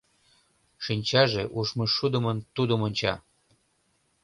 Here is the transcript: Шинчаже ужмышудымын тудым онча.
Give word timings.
Шинчаже 0.83 1.43
ужмышудымын 1.57 2.37
тудым 2.55 2.79
онча. 2.87 3.13